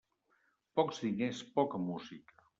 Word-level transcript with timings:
Pocs 0.79 1.03
diners, 1.03 1.43
poca 1.61 1.85
música. 1.91 2.41